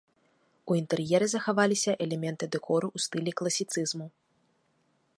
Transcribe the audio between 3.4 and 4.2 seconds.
класіцызму.